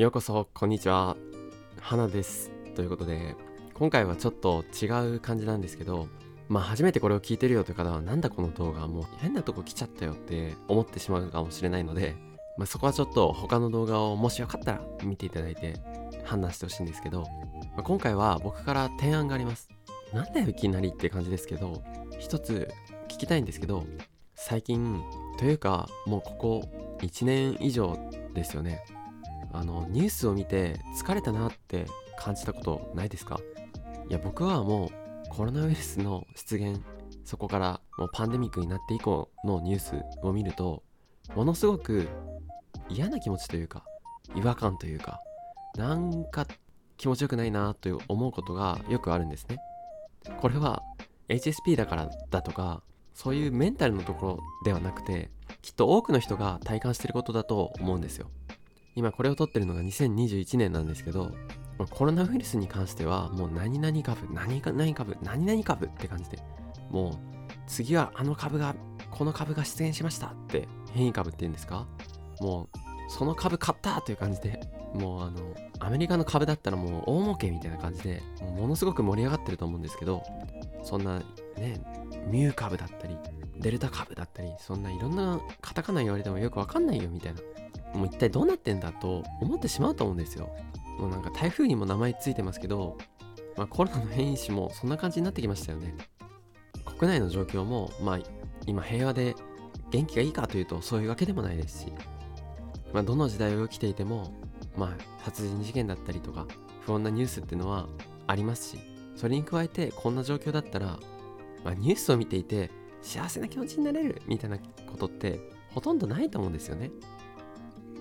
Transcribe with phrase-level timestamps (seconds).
[0.00, 1.14] ようこそこんにちは。
[1.78, 2.50] 花です。
[2.74, 3.36] ということで
[3.74, 6.08] 今回はちょっと違う感じなんですけど
[6.48, 12.16] まあ初めてこれを聞いてるよという方はなんだこの動画もう変なとこ来ちゃったよって思ってしまうかもしれないので、
[12.56, 15.74] まあ、そこはちょっと他の動画をもしよかったら見ていただいて
[16.24, 17.26] 判断してほしいんですけど、
[17.74, 19.68] まあ、今回は僕から提案があります。
[20.14, 21.82] なんだよいきなりって感じですけど
[22.18, 22.70] 一つ
[23.06, 23.84] 聞きたいんですけど
[24.34, 25.02] 最近
[25.38, 27.98] というかもうここ1年以上
[28.32, 28.82] ですよね。
[29.52, 31.86] あのニュースを見て疲れたなって
[32.18, 33.40] 感じたことないですか？
[34.08, 36.80] いや僕はもうコロナウイルスの出現
[37.24, 40.82] そこからもうパンデミックになって以降のニュースを見ると
[41.34, 42.08] ものすごく
[42.88, 43.84] 嫌な気持ちというか
[44.34, 45.20] 違和感というか
[45.76, 46.46] なんか
[46.96, 49.58] 気持ちよくないなという思うことがよくあるんですね。
[50.40, 50.82] これは
[51.28, 52.82] HSP だからだとか
[53.14, 55.30] そういうメンタルのところではなくて
[55.62, 58.30] きっと多くの人が体感してることだと思うんですよ。
[58.94, 61.32] 今これを撮ってるのが2021年なんですけど
[61.90, 66.38] コロナウイルスに関してはもう何々株何々株何々株って感じで
[66.90, 67.14] もう
[67.66, 68.74] 次はあの株が
[69.10, 71.86] この株が出現しましたって変異株っていうんですか？
[72.40, 72.78] もう
[73.10, 74.60] その株買ったという感じで
[74.94, 80.22] もうあのアメリカの株だったらもう大儲けみたいな感じでものすごく盛り上がってると思うんですけど
[80.82, 81.18] そんな
[81.56, 81.80] ね
[82.26, 83.16] ミュー株だったり
[83.56, 87.40] デルタ株だったりそんないろんなカタカナ言われてもよくわかんないよみたいな
[87.94, 90.50] もう一体どうなってんだと思ってしまうと思うんですよ。
[90.98, 92.98] もうなんか台風にも名前ついてますけど、
[93.56, 95.94] まあ、コロナの変異種もそんな感じになってきましたよね。
[96.98, 98.18] 国内の状況も、まあ、
[98.66, 99.34] 今平和で
[99.90, 101.92] 元気がいいかというとそういうわけでもないですし、
[102.92, 104.32] まあ、どの時代を生きていても、
[104.76, 106.46] まあ、殺人事件だったりとか
[106.82, 107.88] 不穏なニュースっていうのは
[108.26, 108.78] ありますし
[109.16, 110.98] それに加えてこんな状況だったら、
[111.64, 112.70] まあ、ニュースを見ていて
[113.02, 115.40] 幸せな気持ちになれるみたいなことって
[115.74, 116.90] ほとんどないと思うんですよね。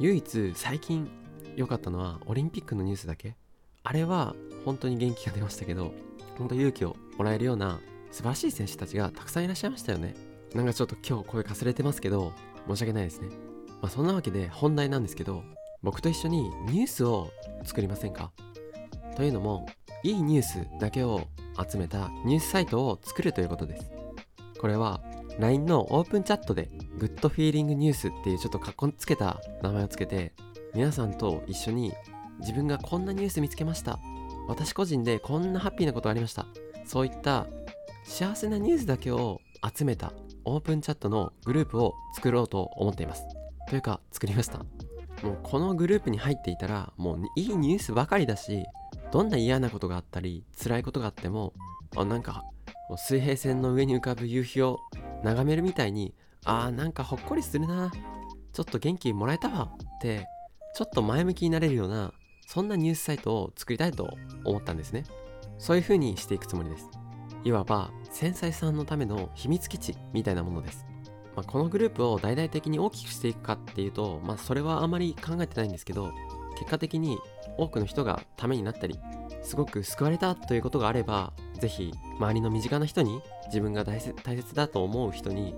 [0.00, 1.10] 唯一最近
[1.56, 3.34] 良かったのはオリンピックのニュースだけ。
[3.82, 5.92] あれは本当に元気が出ましたけど
[6.36, 7.80] 本当勇気をもらえるような
[8.12, 10.14] 素晴らしい選手たちがたくさんいらっしゃいましたよね。
[10.54, 12.32] なんかちょっと今日声かすれてますけど
[12.68, 13.28] 申し訳ないですね。
[13.82, 15.42] まあそんなわけで本題なんですけど
[15.82, 17.32] 僕と一緒にニュースを
[17.64, 18.30] 作りませんか？
[19.16, 19.66] というのも
[20.04, 21.22] いいニュースだけを
[21.68, 23.90] 集めたニュースサイトを作るということです。
[24.60, 25.00] これは
[25.38, 26.68] LINE のオープンチャットで
[26.98, 30.32] グッドフィーリングニュースっていうちょっとかっこつけた名前をつけて
[30.74, 31.92] 皆さんと一緒に
[32.40, 33.98] 自分がこんなニュース見つけました。
[34.48, 36.46] 私個人でこんなハッピーなことありました。
[36.84, 37.46] そういった
[38.04, 39.40] 幸せなニュースだけを
[39.76, 40.12] 集めた
[40.44, 43.24] オープンチャットのグループを作ろうと思っています。
[43.68, 44.58] というか作りました。
[45.22, 48.64] もうこのグループに入っていたらもういいニュースばかりだし
[49.10, 51.54] どんな嫌なことがあったり辛いことがあっても
[51.96, 52.44] あなんか
[52.96, 54.78] 水平線の上に浮かぶ夕日を
[55.22, 56.14] 眺めるみたいに
[56.44, 57.90] あーなんかほっこりするな
[58.52, 60.26] ちょっと元気もらえたわって
[60.74, 62.12] ちょっと前向きになれるような
[62.46, 65.04] そんなニュースサイトを作りたいと思ったんですね。
[65.58, 66.88] そういう風にしていくつもりです。
[67.44, 70.84] いわば繊細さんのための秘密基地みたいなものです、
[71.36, 76.12] まあ、このグループを大々的に大きくしていくかっていうとまあそれはあまり考えてないんですけど
[76.58, 77.18] 結果的に
[77.56, 78.98] 多くの人がためになったり
[79.42, 85.54] すごく救われたということがあれば是非周りの身近な人に自分が大切だと思う人に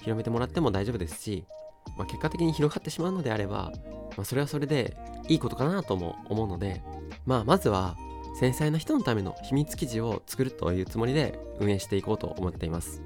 [0.00, 1.44] 広めてもらっても大丈夫ですし、
[1.96, 3.72] まあ、結果的に広がってしまうのであれば、
[4.16, 4.96] まあ、それはそれで
[5.28, 6.82] いいことかなとも思うので、
[7.26, 7.96] まあ、まずは
[8.38, 13.02] 繊細な人のための秘密記事を作るというつもりで運営していこうと思っています。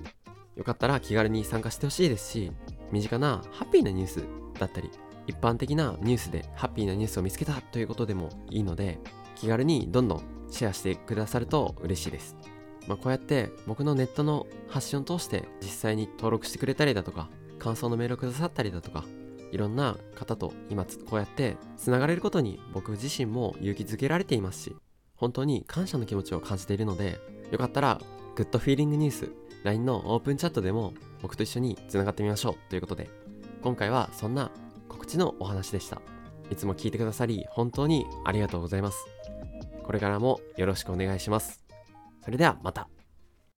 [0.57, 2.51] よかったら気軽に参加してほしいですし
[2.91, 4.25] 身近なハッピーなニュース
[4.59, 4.91] だったり
[5.27, 8.99] 一般的なニュースでハッピーなニュースを見つけたということでもいいので
[9.35, 12.37] 気軽にどんどんシェアしてくださると嬉しいです。
[12.87, 19.05] まあ、こうやって僕のネットの発信を通して実際に登録してくれたりだとか感想のメールをくださったりだとか
[19.51, 24.77] いろんな方と今こうやってつながれることに僕自身も勇気づけられていますし
[25.17, 27.19] 本当に感謝の気持ちを感じているので
[27.51, 28.01] よかったら
[28.37, 29.31] グッドフィーリングニュース
[29.65, 33.11] LINE のオープンチャットでも僕と一緒につながってみましょうということで
[33.63, 34.53] 今回はそんな
[34.89, 36.01] 告知のお話でした。
[36.51, 39.05] いつも聞いてくださり本当にありがとうございます。
[39.87, 41.65] これからもよろしくお願いします
[42.23, 42.89] それではまた。